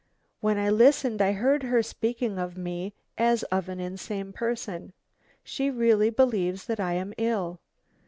When 0.39 0.57
I 0.57 0.71
listened 0.71 1.21
I 1.21 1.33
heard 1.33 1.61
her 1.61 1.83
speaking 1.83 2.39
of 2.39 2.57
me 2.57 2.95
as 3.19 3.43
of 3.53 3.69
an 3.69 3.79
insane 3.79 4.33
person. 4.33 4.93
She 5.43 5.69
really 5.69 6.09
believes 6.09 6.65
that 6.65 6.79
I 6.79 6.93
am 6.93 7.13
ill. 7.19 7.59